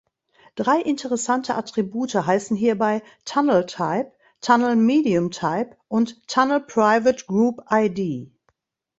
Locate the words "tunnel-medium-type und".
4.41-6.27